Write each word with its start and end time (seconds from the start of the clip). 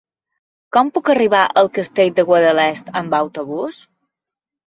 Com 0.75 0.87
puc 0.93 1.09
arribar 1.13 1.41
al 1.61 1.69
Castell 1.75 2.15
de 2.19 2.25
Guadalest 2.29 2.91
amb 3.03 3.17
autobús? 3.21 3.77